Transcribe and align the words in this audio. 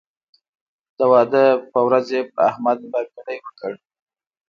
د 0.97 0.99
واده 1.11 1.45
پر 1.71 1.81
ورځ 1.87 2.07
یې 2.15 2.21
پر 2.31 2.41
احمد 2.49 2.79
بابېړۍ 2.91 3.37
وکړ. 3.41 3.71